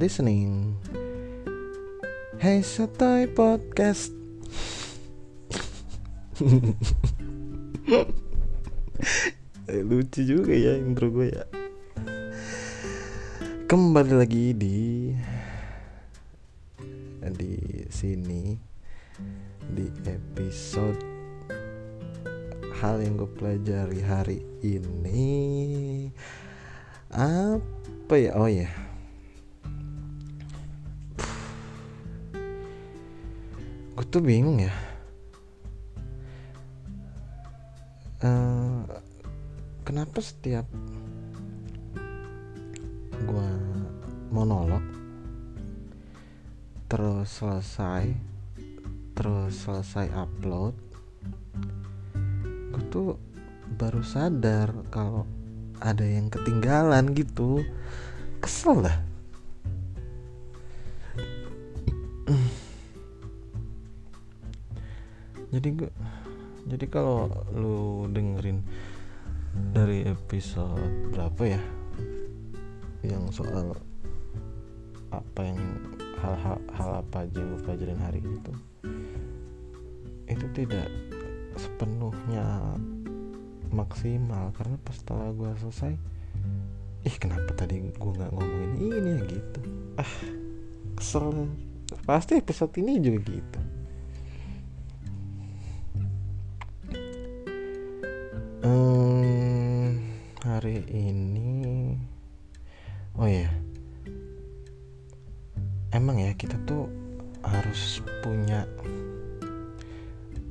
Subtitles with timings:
[0.00, 0.80] listening.
[2.40, 4.16] Hey Sotoy Podcast.
[9.70, 11.44] Eh, Lucu juga ya intro gue ya.
[13.68, 15.12] Kembali lagi di
[17.36, 17.54] di
[17.92, 18.56] sini
[19.70, 20.98] di episode
[22.80, 25.28] hal yang gue pelajari hari ini
[27.12, 28.89] apa ya oh ya
[33.96, 34.74] gue tuh bingung ya.
[38.20, 38.80] Eh,
[39.82, 40.68] kenapa setiap
[43.20, 43.50] gue
[44.32, 44.84] monolog
[46.90, 48.12] terus selesai
[49.14, 50.74] terus selesai upload
[52.70, 53.16] gue tuh
[53.78, 55.24] baru sadar kalau
[55.80, 57.64] ada yang ketinggalan gitu.
[58.40, 59.09] Kesel lah
[65.60, 65.92] jadi
[66.64, 68.64] jadi kalau lu dengerin
[69.76, 71.62] dari episode berapa ya?
[73.04, 73.76] Yang soal
[75.12, 75.60] apa yang
[76.24, 78.58] hal-hal hal apa aja yang gue pelajarin hari ini tuh
[80.30, 80.88] itu tidak
[81.60, 82.76] sepenuhnya
[83.68, 84.48] maksimal.
[84.56, 85.92] Karena pas setelah gue selesai
[87.04, 89.60] ih kenapa tadi gue nggak ngomongin ini ya gitu?
[90.00, 90.12] Ah
[90.96, 91.48] kesel
[92.08, 93.59] pasti episode ini juga gitu
[100.60, 101.96] hari ini.
[103.16, 103.48] Oh ya
[105.88, 106.84] emang ya kita tuh
[107.40, 108.68] harus punya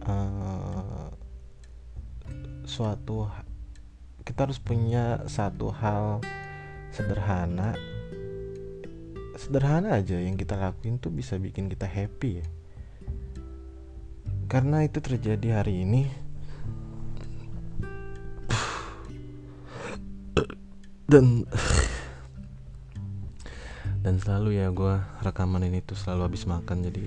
[0.10, 1.06] eh,
[2.66, 3.30] suatu
[4.26, 6.26] kita harus punya satu hal
[6.90, 7.78] sederhana.
[9.38, 12.48] Sederhana aja yang kita lakuin tuh bisa bikin kita happy ya.
[14.50, 16.29] Karena itu terjadi hari ini
[21.10, 21.44] dan
[24.06, 27.04] dan selalu ya gue rekaman ini tuh selalu habis makan jadi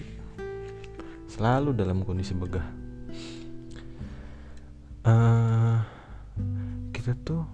[1.31, 2.67] selalu dalam kondisi begah.
[5.03, 5.77] Eh,
[6.93, 7.47] kita tuh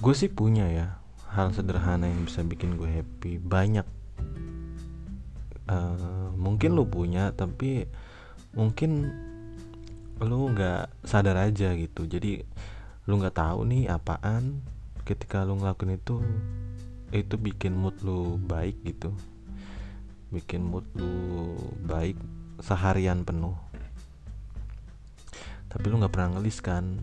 [0.00, 0.86] gue sih punya ya
[1.34, 3.36] hal sederhana yang bisa bikin gue happy.
[3.36, 3.84] Banyak
[5.72, 7.86] Eh, mungkin lu punya tapi
[8.52, 9.08] mungkin
[10.18, 12.04] lu nggak sadar aja gitu.
[12.06, 12.42] Jadi
[13.02, 14.62] lu nggak tahu nih apaan
[15.02, 16.22] ketika lu ngelakuin itu
[17.10, 19.10] itu bikin mood lu baik gitu.
[20.30, 22.16] Bikin mood lu baik
[22.62, 23.58] seharian penuh.
[25.66, 27.02] Tapi lu nggak pernah ngelis kan?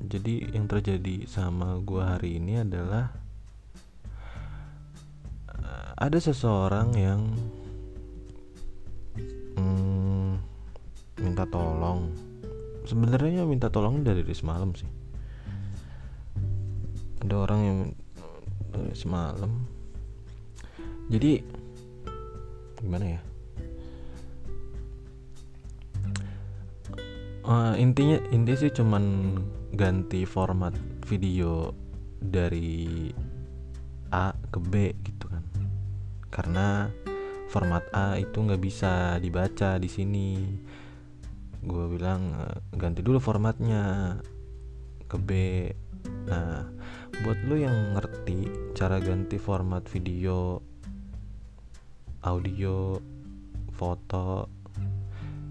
[0.00, 3.12] Jadi yang terjadi sama gua hari ini adalah
[5.52, 7.20] eh, ada seseorang yang
[9.54, 10.32] mm,
[11.22, 12.29] minta tolong
[12.86, 14.88] sebenarnya minta tolong dari semalam sih.
[17.20, 17.78] Ada orang yang
[18.70, 19.80] dari semalam
[21.10, 21.42] jadi
[22.78, 23.20] gimana ya?
[27.50, 29.34] Eh, intinya inti sih cuman
[29.74, 30.70] ganti format
[31.02, 31.74] video
[32.22, 33.10] dari
[34.14, 35.42] A ke B gitu kan.
[36.30, 36.86] Karena
[37.50, 40.46] format A itu nggak bisa dibaca di sini
[41.60, 44.16] gue bilang eh, ganti dulu formatnya
[45.10, 45.30] ke B.
[46.28, 46.64] Nah
[47.20, 50.62] buat lu yang ngerti cara ganti format video
[52.24, 52.96] audio
[53.76, 54.48] foto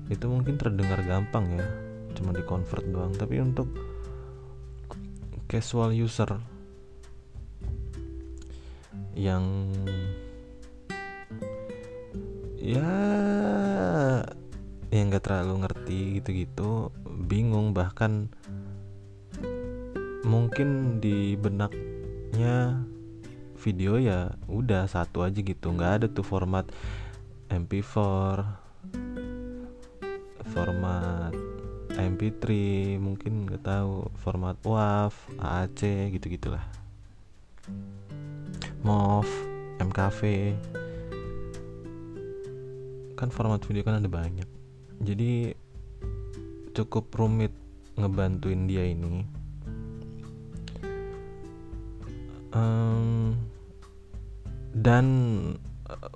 [0.10, 1.68] itu mungkin terdengar gampang ya
[2.18, 3.14] cuma di convert doang.
[3.14, 3.70] Tapi untuk
[5.50, 6.30] casual user
[9.18, 9.70] yang
[12.58, 12.92] ya
[14.90, 16.94] yang nggak terlalu ngerti gitu-gitu
[17.26, 18.30] bingung bahkan
[20.24, 22.86] mungkin di benaknya
[23.60, 26.70] video ya udah satu aja gitu nggak ada tuh format
[27.50, 27.96] MP4
[30.54, 31.34] format
[31.98, 32.46] MP3
[33.02, 35.82] mungkin nggak tahu format WAV AAC
[36.16, 36.64] gitu gitulah
[38.86, 39.28] MOV
[39.80, 40.20] MKV
[43.20, 44.48] kan format video kan ada banyak.
[45.04, 45.52] Jadi
[46.80, 47.52] cukup rumit
[48.00, 49.28] ngebantuin dia ini.
[52.56, 53.36] Em,
[54.72, 55.06] dan
[55.92, 56.12] eh,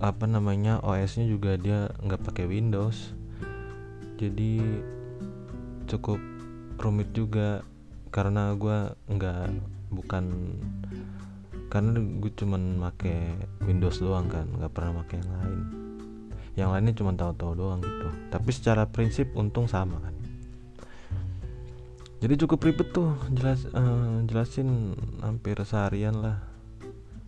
[0.00, 3.12] apa namanya OS-nya juga dia nggak pakai Windows.
[4.16, 4.64] Jadi
[5.84, 6.16] cukup
[6.80, 7.60] rumit juga
[8.08, 9.52] karena gua nggak
[9.92, 10.24] bukan
[11.68, 13.12] karena gue cuman make
[13.66, 15.85] Windows doang kan nggak pernah make yang lain
[16.56, 18.08] yang lainnya cuma tahu-tahu doang gitu.
[18.32, 20.16] Tapi secara prinsip untung sama kan.
[22.16, 26.40] Jadi cukup ribet tuh jelas uh, jelasin hampir seharian lah.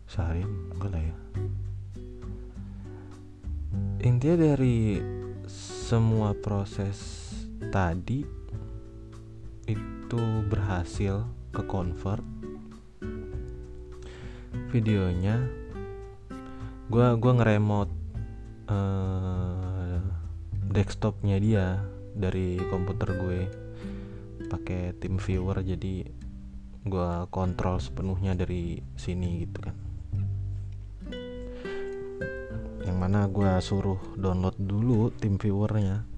[0.08, 1.16] Seharian enggak lah ya.
[4.00, 4.96] Intinya dari
[5.44, 7.28] semua proses
[7.68, 8.24] tadi
[9.68, 12.24] itu berhasil ke convert.
[14.72, 15.36] Videonya
[16.88, 17.97] gua gua ngeremot
[18.68, 19.98] uh,
[20.68, 21.80] desktopnya dia
[22.14, 23.40] dari komputer gue.
[24.48, 26.08] Pakai tim viewer jadi
[26.88, 29.76] gua kontrol sepenuhnya dari sini gitu kan.
[32.80, 36.08] Yang mana gua suruh download dulu tim viewernya.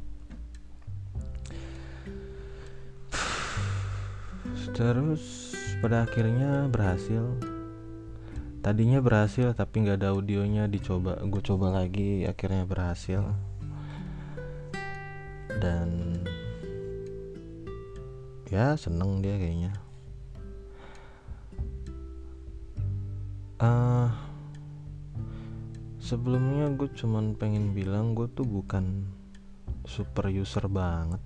[4.79, 5.51] Terus
[5.83, 7.35] pada akhirnya berhasil
[8.61, 13.25] tadinya berhasil tapi nggak ada audionya dicoba gue coba lagi akhirnya berhasil.
[15.61, 16.21] Dan
[18.53, 19.73] ya seneng dia kayaknya.
[23.61, 24.09] Uh,
[26.01, 29.05] sebelumnya gue cuman pengen bilang gue tuh bukan
[29.85, 31.21] super user banget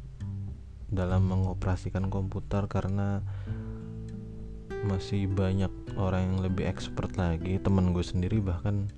[0.90, 3.22] dalam mengoperasikan komputer karena
[4.84, 8.88] masih banyak orang yang lebih expert lagi temen gue sendiri bahkan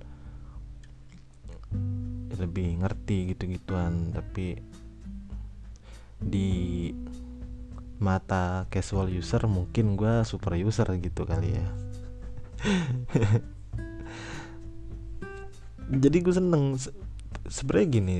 [2.37, 4.13] lebih ngerti gitu-gituan.
[4.13, 4.57] Tapi
[6.17, 6.89] di
[7.97, 11.67] mata casual user mungkin gue super user gitu kali ya.
[16.03, 16.77] Jadi gue seneng.
[17.47, 18.13] Sebenarnya gini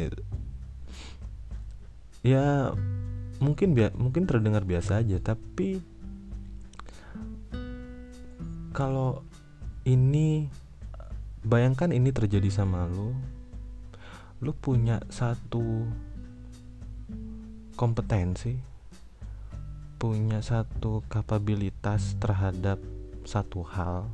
[2.25, 2.75] ya
[3.39, 5.79] mungkin mungkin terdengar biasa aja tapi
[8.77, 9.25] kalau
[9.89, 10.53] ini
[11.41, 13.17] bayangkan ini terjadi sama lo
[14.37, 15.89] lo punya satu
[17.73, 18.53] kompetensi
[19.97, 22.77] punya satu kapabilitas terhadap
[23.25, 24.13] satu hal.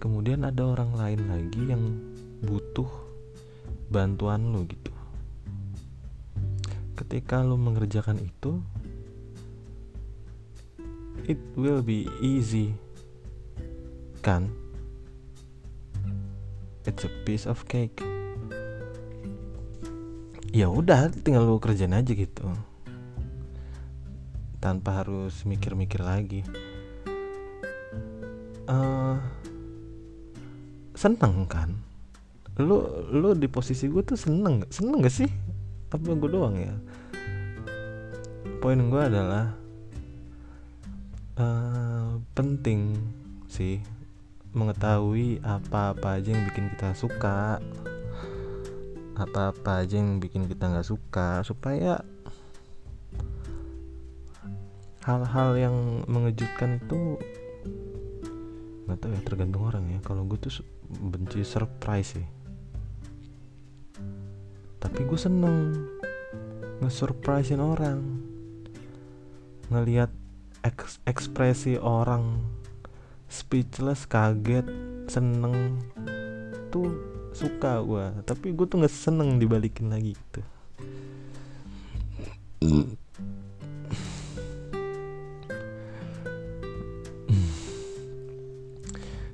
[0.00, 2.00] Kemudian ada orang lain lagi yang
[2.40, 2.88] butuh
[3.92, 4.88] bantuan lo gitu.
[6.96, 8.64] Ketika lo mengerjakan itu
[11.28, 12.72] it will be easy
[14.20, 14.52] kan
[16.88, 18.00] it's a piece of cake.
[20.50, 22.42] Ya udah tinggal lo kerjain aja gitu.
[24.58, 26.42] Tanpa harus mikir-mikir lagi.
[28.66, 29.16] Uh,
[30.98, 31.70] seneng kan?
[32.58, 35.30] Lu lu di posisi gue tuh seneng seneng gak sih?
[35.94, 36.74] Apa gue doang ya?
[38.58, 39.54] Poin gue adalah
[41.38, 42.98] uh, penting
[43.48, 43.80] sih
[44.50, 47.62] mengetahui apa-apa aja yang bikin kita suka
[49.14, 52.00] apa-apa aja yang bikin kita nggak suka supaya
[55.04, 55.76] hal-hal yang
[56.08, 57.20] mengejutkan itu
[58.88, 59.98] nggak tahu ya tergantung orang ya.
[60.02, 62.26] Kalau gue tuh benci surprise sih.
[64.80, 65.76] Tapi gue seneng
[66.80, 68.00] nge-surprisein orang
[69.70, 70.10] ngelihat
[70.66, 72.40] eks ekspresi orang
[73.30, 74.66] speechless kaget
[75.06, 75.78] seneng
[76.74, 76.90] tuh
[77.30, 80.42] suka gue tapi gue tuh nggak seneng dibalikin lagi gitu.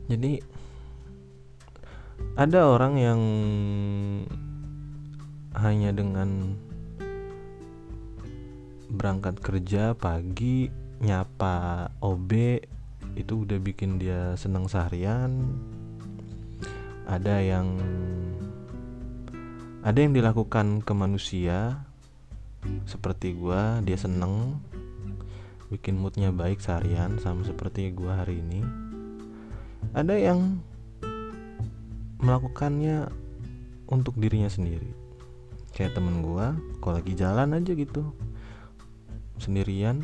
[0.07, 0.38] Jadi
[2.38, 3.21] ada orang yang
[5.59, 6.55] hanya dengan
[8.87, 10.71] berangkat kerja pagi
[11.03, 12.33] nyapa OB
[13.16, 15.56] itu udah bikin dia seneng seharian.
[17.08, 17.66] Ada yang
[19.80, 21.80] ada yang dilakukan ke manusia
[22.85, 24.58] seperti gua dia seneng
[25.70, 28.61] bikin moodnya baik seharian sama seperti gua hari ini.
[29.96, 30.61] Ada yang
[32.20, 33.08] melakukannya
[33.87, 34.90] untuk dirinya sendiri.
[35.73, 38.12] Kayak temen gua kalau lagi jalan aja gitu
[39.37, 40.00] sendirian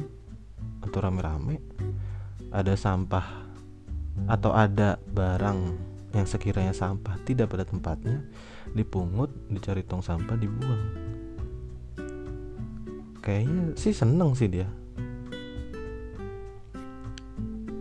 [0.85, 1.59] atau rame-rame
[2.53, 3.25] ada sampah
[4.29, 5.61] atau ada barang
[6.13, 8.21] yang sekiranya sampah tidak pada tempatnya
[8.77, 10.85] dipungut dicari tong sampah dibuang.
[13.25, 14.69] Kayaknya sih seneng sih dia.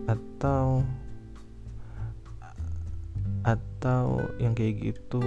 [0.07, 0.87] Atau
[3.41, 5.21] atau yang kayak gitu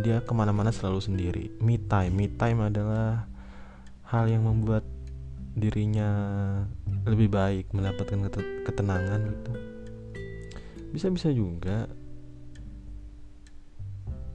[0.00, 1.44] dia ke mana-mana selalu sendiri.
[1.62, 3.28] Me time me time adalah
[4.08, 4.82] hal yang membuat
[5.52, 6.10] dirinya
[7.04, 8.30] lebih baik mendapatkan
[8.64, 9.52] ketenangan gitu.
[10.92, 11.88] Bisa-bisa juga.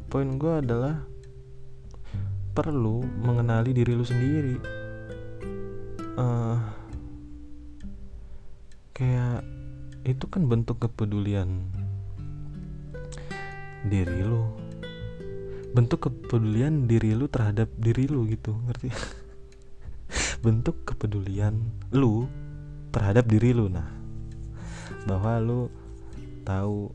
[0.07, 1.03] Poin gue adalah
[2.53, 4.57] perlu mengenali diri lu sendiri.
[6.17, 6.57] Uh,
[8.97, 9.45] kayak
[10.01, 11.69] itu kan bentuk kepedulian
[13.85, 14.45] diri lu.
[15.77, 18.89] Bentuk kepedulian diri lu terhadap diri lu gitu ngerti
[20.41, 21.57] bentuk kepedulian
[21.93, 22.29] lu
[22.93, 23.87] terhadap diri lu nah.
[25.05, 25.61] Bahwa lu
[26.47, 26.91] tahu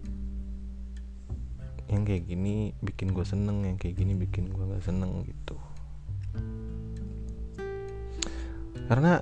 [1.92, 5.56] yang kayak gini bikin gue seneng yang kayak gini bikin gue gak seneng gitu.
[8.88, 9.20] Karena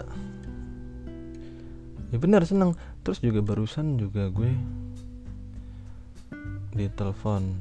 [2.14, 2.78] ya benar seneng.
[3.02, 4.54] Terus juga barusan juga gue
[6.70, 7.58] di telepon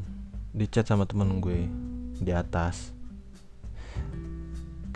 [0.53, 1.65] di chat sama temen gue
[2.21, 2.98] di atas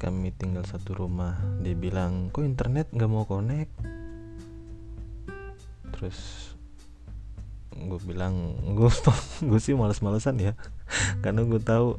[0.03, 1.39] kami tinggal satu rumah.
[1.63, 3.72] Dia bilang kok internet nggak mau connect?
[5.95, 6.51] Terus
[7.72, 8.91] gue bilang gue
[9.50, 10.53] gue sih males-malesan ya
[11.24, 11.98] karena gue tahu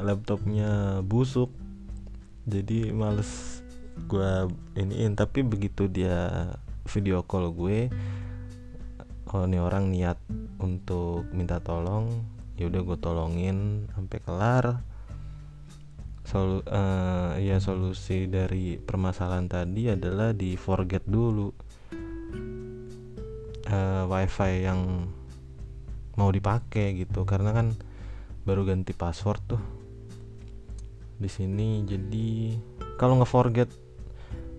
[0.00, 1.50] laptopnya busuk
[2.46, 3.58] jadi males
[4.06, 4.46] gue
[4.78, 5.18] iniin.
[5.18, 6.54] Tapi begitu dia
[6.86, 7.90] video call gue
[9.34, 10.22] oh ini orang niat
[10.62, 12.06] untuk minta tolong
[12.54, 14.93] ya udah gue tolongin sampai kelar
[16.24, 21.52] Sol, uh, ya solusi dari permasalahan tadi adalah di forget dulu
[23.68, 25.04] uh, wifi yang
[26.16, 27.28] mau dipakai gitu.
[27.28, 27.76] Karena kan
[28.48, 29.62] baru ganti password tuh.
[31.20, 32.56] Di sini jadi
[32.96, 33.68] kalau nge-forget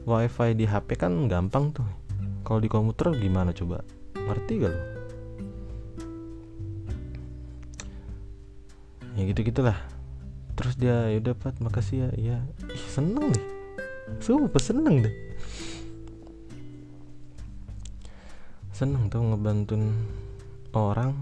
[0.05, 1.89] wifi di HP kan gampang tuh.
[2.45, 3.81] Kalau di komputer gimana coba?
[4.13, 4.95] Ngerti gak lo
[9.15, 9.79] ya gitu gitulah
[10.65, 12.09] terus dia ya udah pat makasih ya.
[12.17, 12.37] Ya
[12.89, 13.45] seneng deh.
[14.17, 15.13] Sumpah seneng deh.
[18.73, 19.93] Seneng tuh ngebantuin
[20.73, 21.13] orang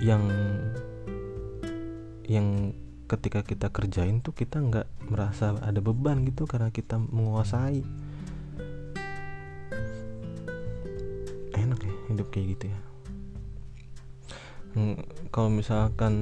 [0.00, 0.24] yang
[2.24, 2.72] yang
[3.04, 7.84] ketika kita kerjain tuh kita nggak merasa ada beban gitu karena kita menguasai.
[11.60, 12.91] Enak ya hidup kayak gitu ya
[15.28, 16.14] kalau misalkan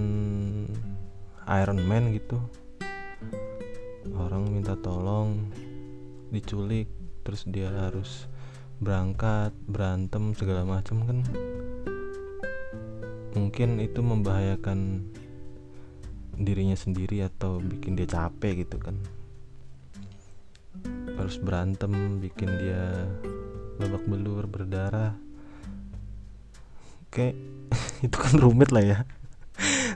[1.47, 2.43] Iron Man gitu
[4.19, 5.51] orang minta tolong
[6.35, 6.91] diculik
[7.23, 8.27] terus dia harus
[8.81, 11.19] berangkat berantem segala macam kan.
[13.37, 15.05] Mungkin itu membahayakan
[16.41, 18.97] dirinya sendiri atau bikin dia capek gitu kan.
[21.21, 23.05] Harus berantem bikin dia
[23.77, 25.13] babak belur berdarah.
[27.11, 27.37] Oke
[28.07, 28.99] itu kan rumit lah ya.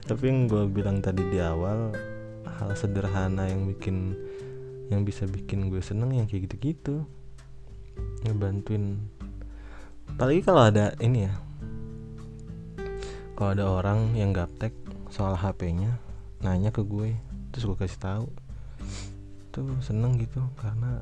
[0.04, 1.96] Tapi yang gue bilang tadi di awal
[2.44, 4.12] hal sederhana yang bikin
[4.92, 7.08] yang bisa bikin gue seneng yang kayak gitu-gitu.
[8.28, 9.00] Ngebantuin.
[10.12, 11.34] Apalagi kalau ada ini ya.
[13.34, 14.76] Kalau ada orang yang gaptek
[15.08, 15.96] soal HP-nya
[16.44, 17.16] nanya ke gue
[17.50, 18.26] terus gue kasih tahu.
[19.48, 21.00] Tuh seneng gitu karena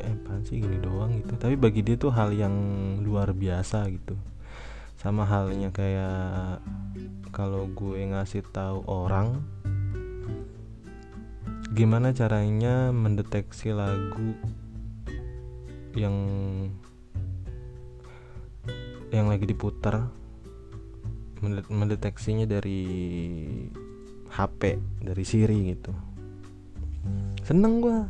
[0.00, 1.10] eh apaan sih gini doang?
[1.18, 1.34] gitu.
[1.34, 2.54] Tapi bagi dia tuh hal yang
[3.02, 4.14] luar biasa gitu
[5.00, 6.60] sama halnya kayak
[7.32, 9.40] kalau gue ngasih tahu orang
[11.72, 14.36] gimana caranya mendeteksi lagu
[15.96, 16.12] yang
[19.08, 20.12] yang lagi diputar?
[21.72, 22.84] Mendeteksinya dari
[24.28, 25.96] HP dari Siri gitu.
[27.40, 28.04] Seneng gua.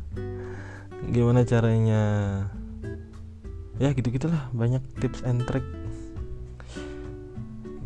[1.07, 2.03] Gimana caranya?
[3.79, 5.65] Ya gitu gitulah banyak tips and trick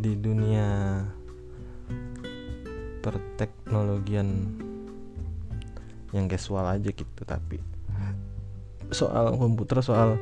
[0.05, 1.01] di dunia
[3.01, 4.29] perteknologian
[6.13, 7.57] yang casual aja gitu tapi
[8.93, 10.21] soal komputer soal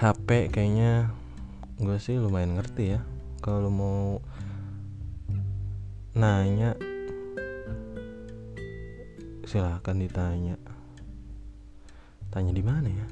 [0.00, 1.12] HP kayaknya
[1.76, 3.00] gue sih lumayan ngerti ya.
[3.44, 4.18] Kalau mau
[6.16, 6.72] nanya
[9.44, 10.56] silahkan ditanya.
[12.32, 13.06] Tanya di mana ya?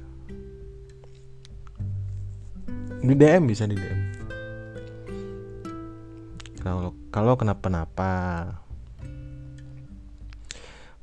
[3.03, 4.22] Di DM bisa di DM
[6.63, 8.11] kalau kalau kenapa-napa.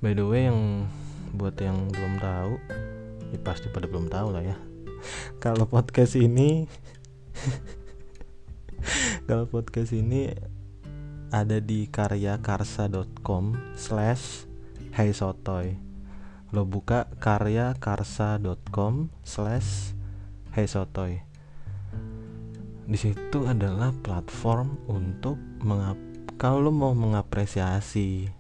[0.01, 0.89] By the way yang
[1.37, 2.57] buat yang belum tahu
[3.31, 4.57] ya pasti pada belum tahu lah ya.
[5.45, 6.65] Kalau podcast ini
[9.29, 10.33] kalau podcast ini
[11.31, 14.49] ada di karyakarsa.com slash
[14.97, 15.79] hey sotoy
[16.51, 19.95] lo buka karyakarsa.com slash
[20.51, 21.23] hey sotoy
[22.91, 25.97] di situ adalah platform untuk mengap
[26.41, 28.33] kalau lo mau mengapresiasi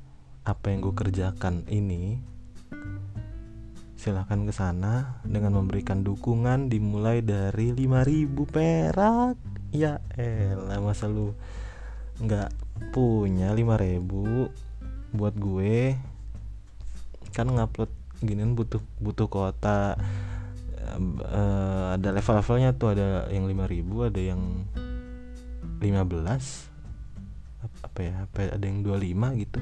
[0.48, 2.16] apa yang gue kerjakan ini
[4.00, 9.36] silahkan ke sana dengan memberikan dukungan dimulai dari 5000 perak.
[9.76, 11.36] Ya elah masa lu
[12.24, 12.48] nggak
[12.96, 14.00] punya 5000
[15.12, 16.00] buat gue?
[17.36, 17.92] Kan ngupload
[18.24, 20.00] ginian butuh butuh kota
[20.96, 24.40] uh, ada level-levelnya tuh ada yang 5000 ada yang
[25.80, 26.69] 15
[27.80, 29.60] apa ya apa ada yang 25 gitu.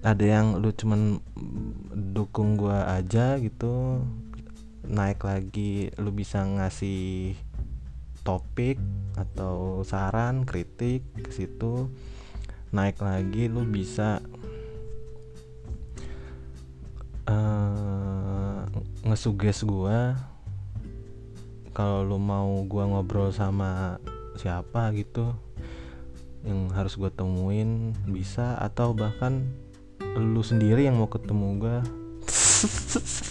[0.00, 1.20] Ada yang lu cuman
[1.92, 4.00] dukung gua aja gitu
[4.90, 7.36] naik lagi lu bisa ngasih
[8.24, 8.80] topik
[9.16, 11.88] atau saran kritik ke situ
[12.72, 14.22] naik lagi lu bisa
[17.28, 18.66] uh,
[19.06, 20.16] ngesuges gua
[21.70, 23.98] kalau lu mau gua ngobrol sama
[24.38, 25.34] siapa gitu
[26.44, 29.44] yang harus gua temuin bisa atau bahkan
[30.16, 31.76] lu sendiri yang mau ketemu gue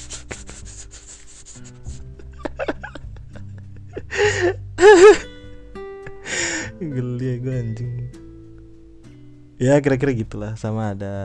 [6.80, 7.94] geli ya gue anjing.
[9.60, 10.56] Ya kira-kira gitulah.
[10.56, 11.16] Sama ada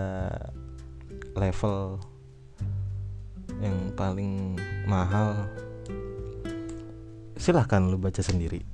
[1.38, 2.03] level
[3.62, 4.59] yang paling
[4.91, 5.47] mahal.
[7.38, 8.74] Silahkan lu baca sendiri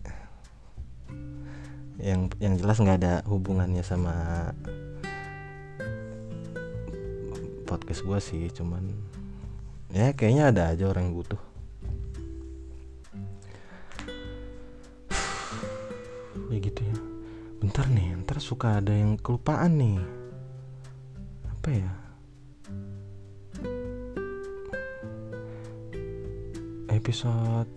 [2.00, 4.49] yang yang jelas nggak ada hubungannya sama
[7.69, 8.83] podcast gue sih cuman
[9.92, 11.40] ya kayaknya ada aja orang yang butuh.
[16.50, 16.99] Ya gitu ya.
[17.62, 20.02] Bentar nih ntar suka ada yang kelupaan nih.
[21.47, 21.92] Apa ya?
[26.90, 27.71] Episode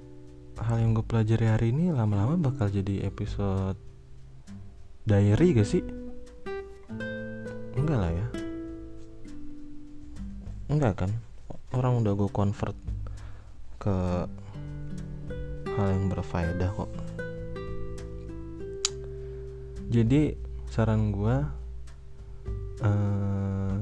[0.57, 3.92] hal yang gue pelajari hari ini lama-lama bakal jadi episode
[5.03, 5.83] diary gak sih?
[7.75, 8.27] Enggak lah ya.
[10.71, 11.11] Enggak kan?
[11.75, 12.77] Orang udah gue convert
[13.83, 13.95] ke
[15.73, 16.91] hal yang berfaedah kok.
[19.91, 20.33] Jadi
[20.71, 21.35] saran gue
[22.81, 23.81] uh,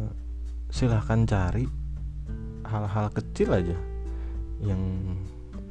[0.73, 1.69] silahkan cari
[2.65, 3.77] hal-hal kecil aja
[4.63, 4.79] yang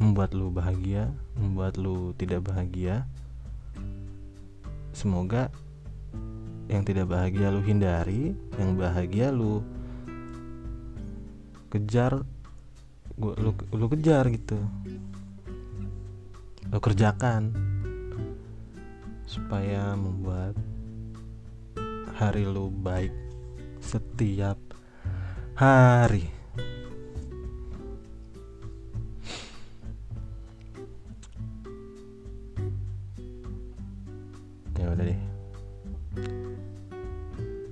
[0.01, 3.05] membuat lu bahagia membuat lu tidak bahagia
[5.01, 5.49] semoga
[6.69, 9.65] yang tidak bahagia lu hindari yang bahagia lu
[11.73, 12.21] kejar
[13.17, 14.61] gua lu lu kejar gitu.
[16.69, 17.57] Lu kerjakan
[19.25, 20.53] supaya membuat
[22.21, 23.17] hari lu baik
[23.81, 24.61] setiap
[25.57, 26.29] hari